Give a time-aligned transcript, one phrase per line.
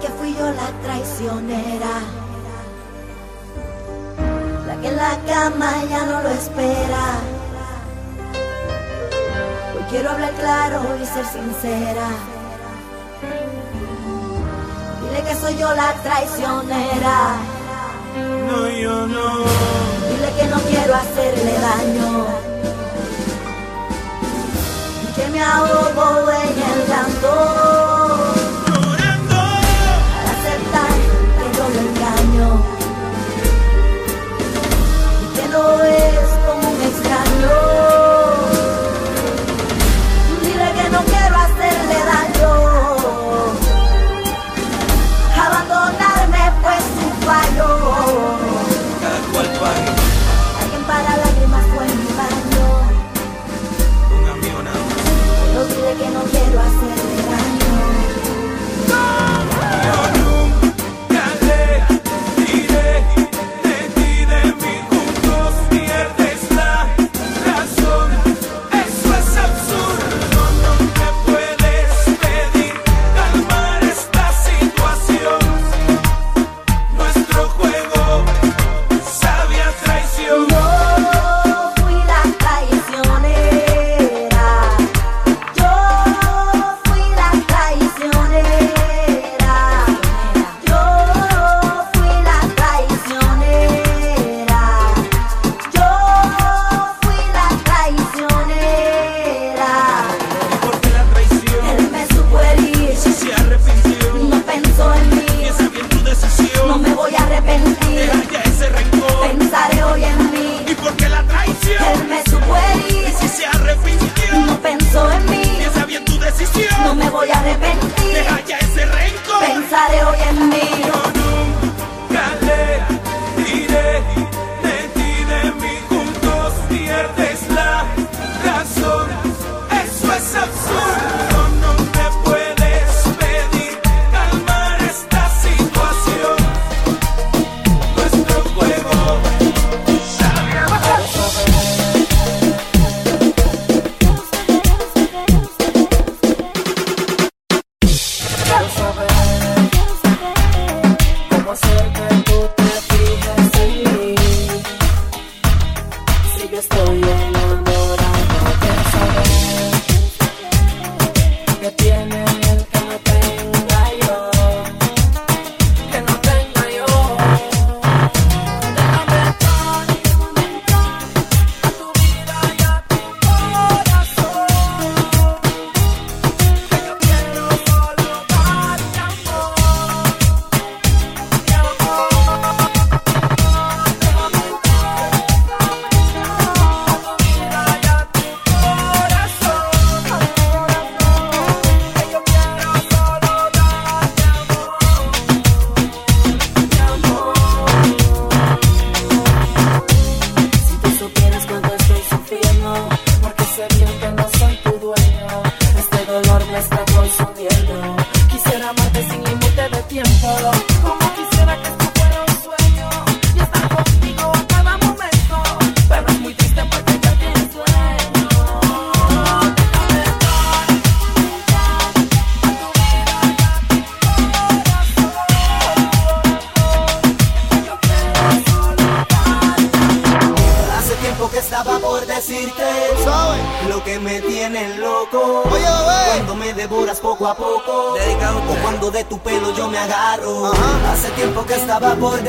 [0.00, 1.94] que fui yo la traicionera.
[4.66, 7.04] La que en la cama ya no lo espera.
[9.74, 12.08] Hoy quiero hablar claro y ser sincera.
[15.02, 17.36] Dile que soy yo la traicionera.
[18.48, 19.38] No, yo no.
[20.08, 22.26] Dile que no quiero hacerle daño.
[25.02, 26.23] Y que me ahogo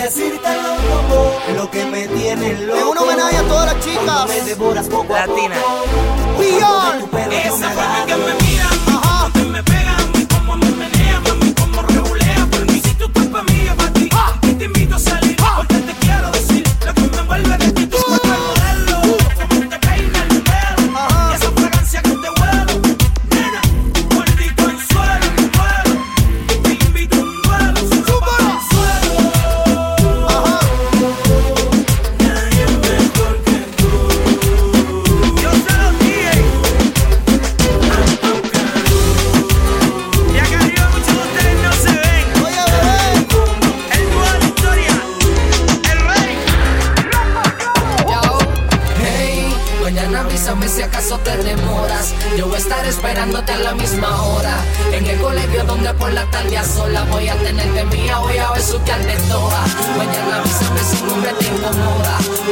[0.05, 0.94] decírtelo.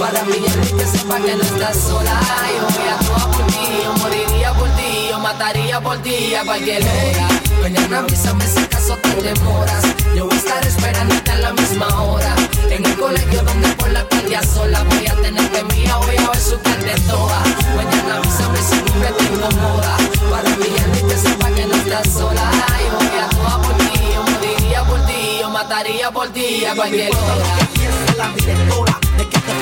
[0.04, 2.20] Para mí que sepa que no estás sola.
[2.58, 6.44] Yo voy a toa por ti, yo moriría por ti, yo mataría por ti a
[6.44, 7.28] cualquier hora.
[7.62, 9.84] Mañana avísame si acaso te demoras.
[10.14, 12.36] Yo voy a estar esperándote a la misma hora.
[12.70, 14.84] En el colegio donde por la tarde a sola.
[14.90, 17.42] Voy a tenerte mía, voy a ver su que de toa.
[17.78, 19.98] Mañana avísame si hombre te incomoda.
[20.30, 20.66] Para mí
[21.08, 22.52] que sepa que no estás sola.
[22.84, 26.76] Yo voy a toa por ti, yo moriría por ti, yo mataría por ti a
[26.76, 29.03] cualquier hora.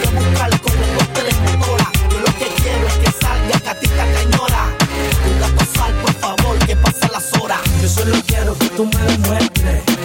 [0.02, 1.92] Que buscar con los dos tres motora.
[2.12, 4.64] Yo lo que quiero es que salga catita cañora.
[5.26, 7.60] Venga a pasar, por favor, que pasen las horas.
[7.82, 10.01] Yo solo quiero que tú me demuestres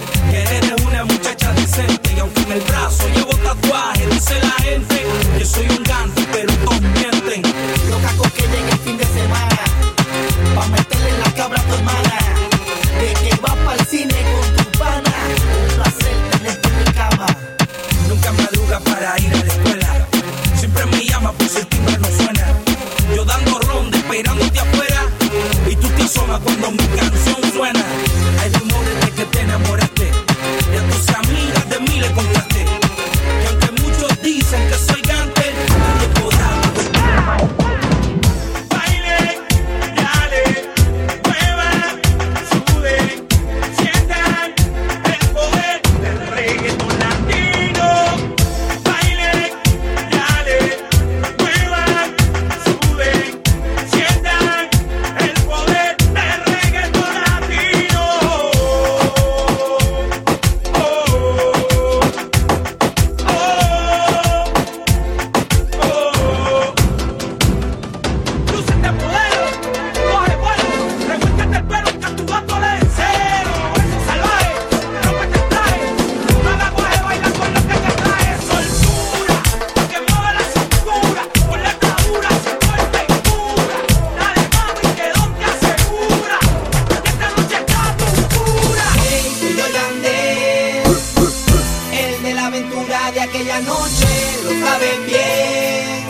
[94.76, 96.04] lo sabes bien.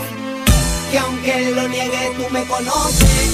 [0.91, 3.26] Que aunque lo niegue, tú me conoces.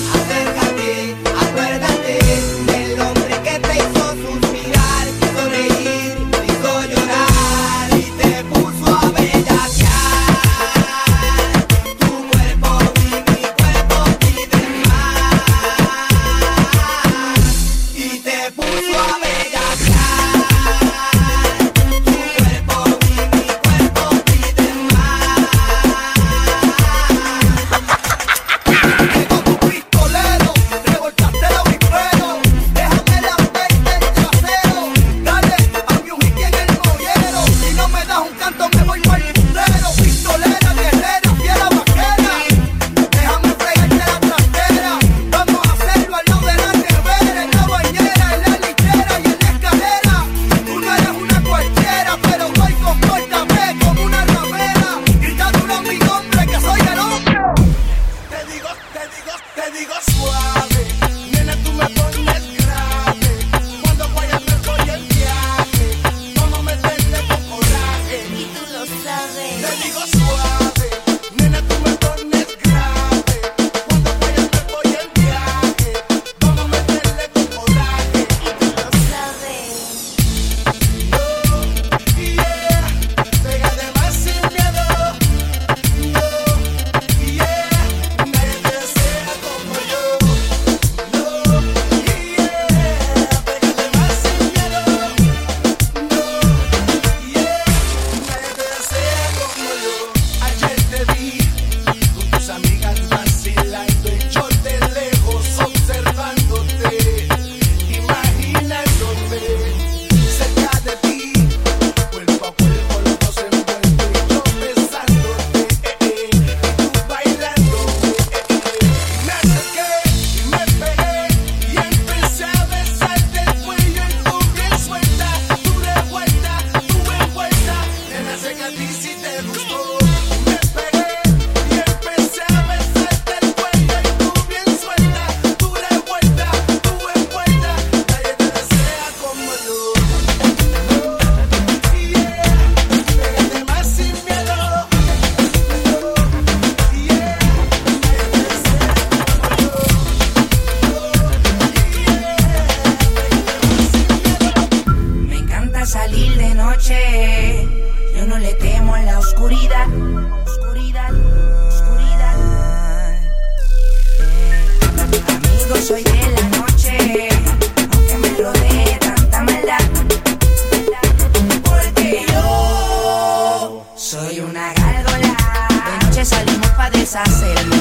[177.13, 177.72] deshacerme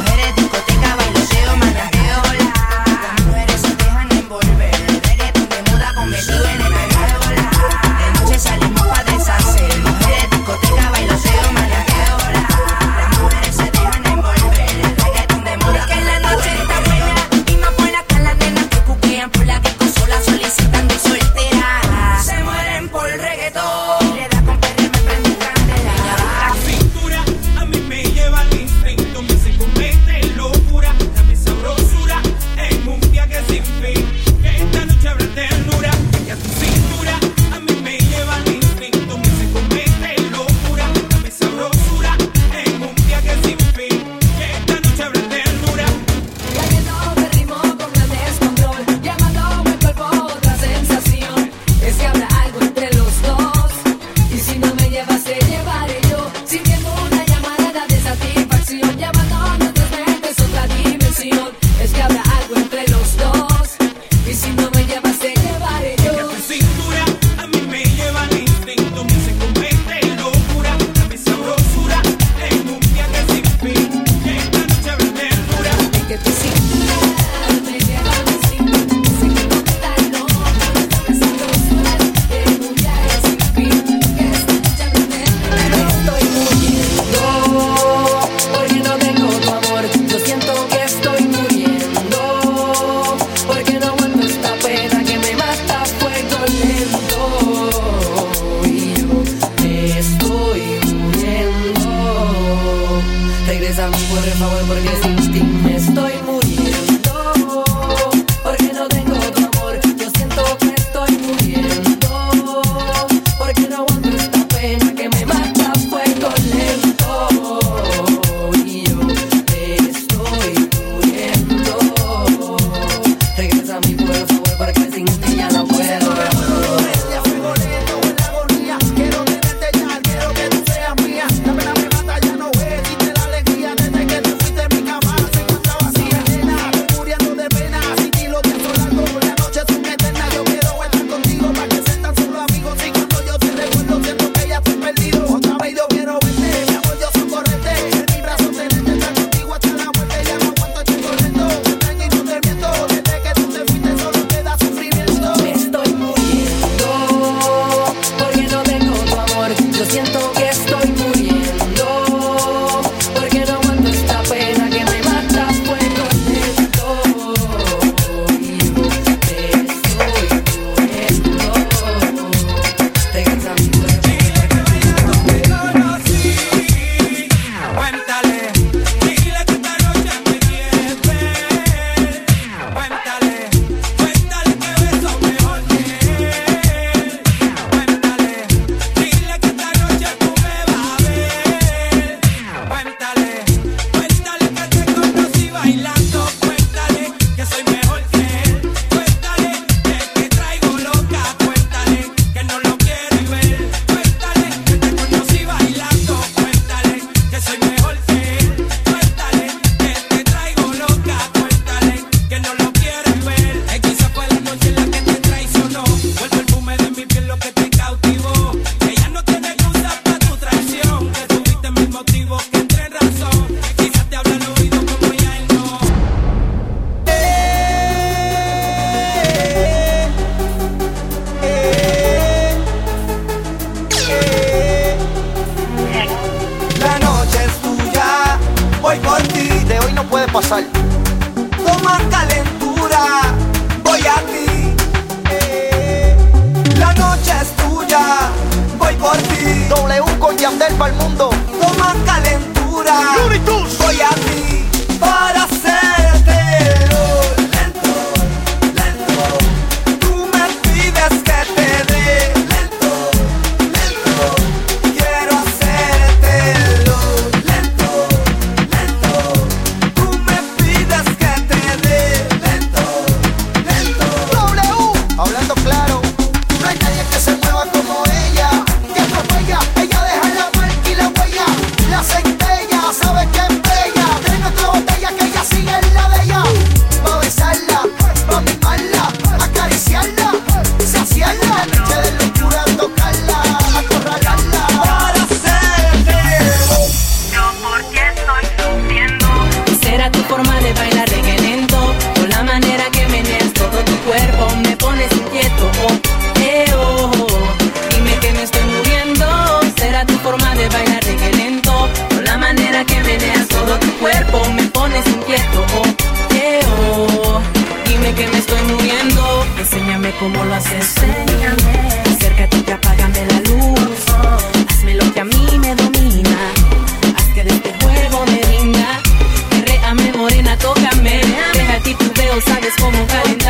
[332.35, 333.42] lo sabes como Valentine.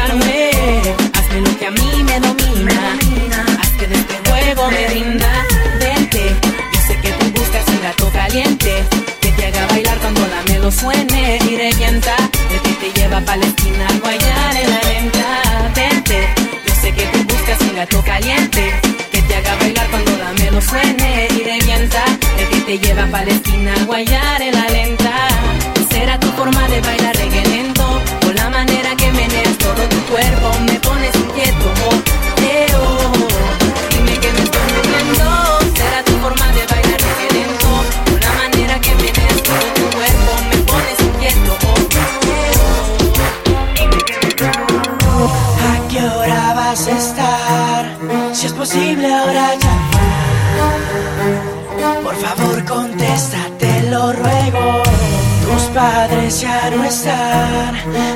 [56.40, 57.74] ya no estar,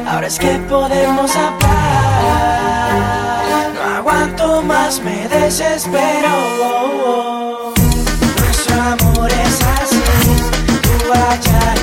[0.09, 1.67] ahora es que podemos hablar.
[3.75, 6.31] No aguanto más, me desespero.
[8.39, 10.03] Nuestro amor es así,
[10.83, 11.76] tú allá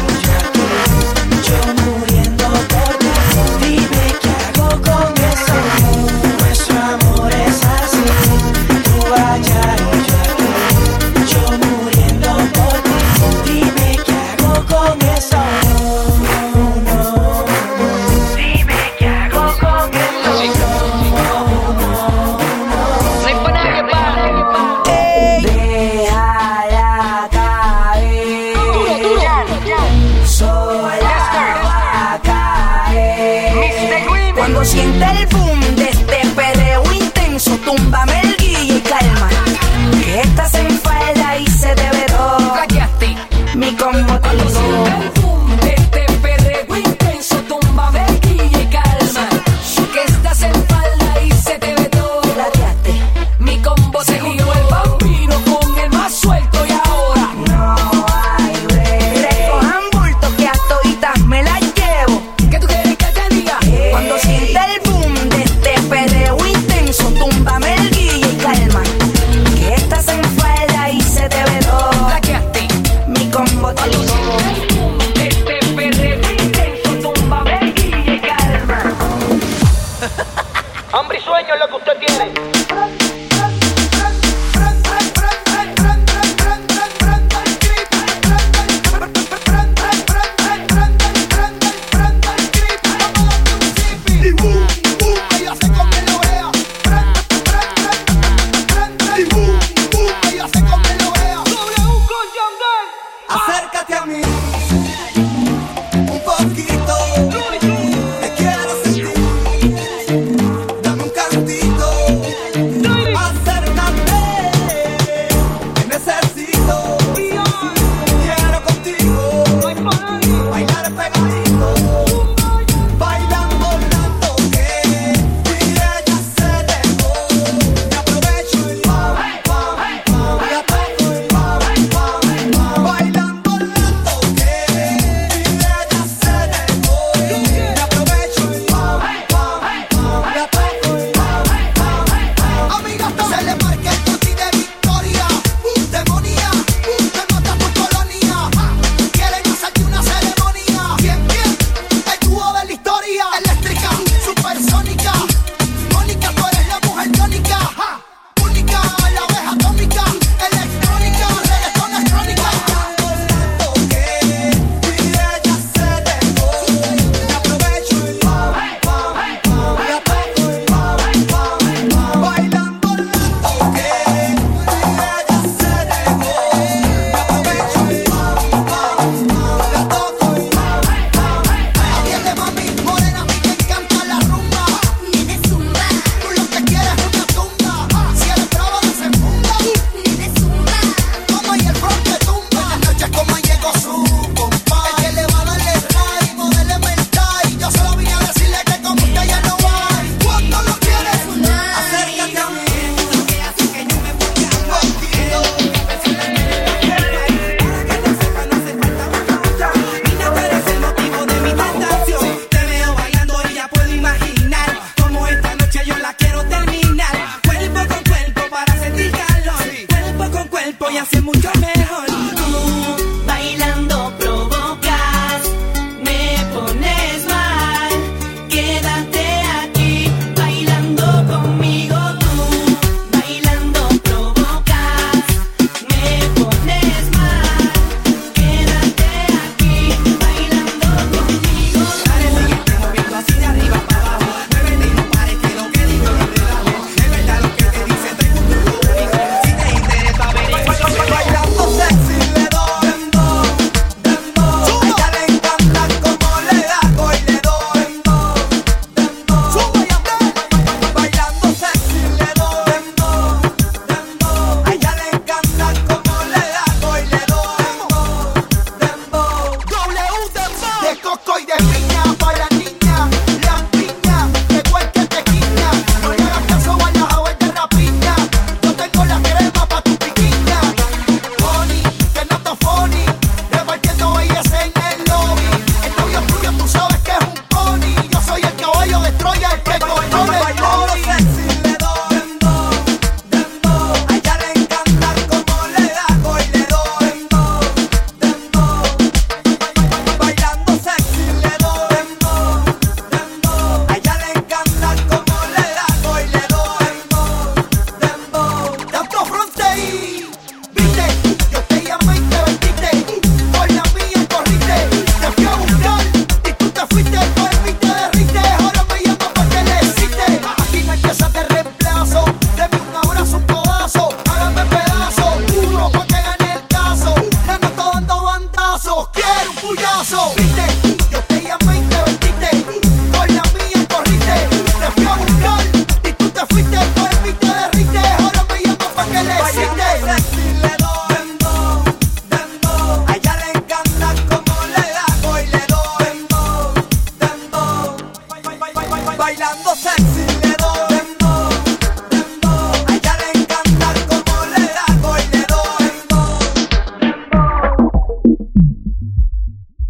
[103.34, 104.83] Acércate a mí.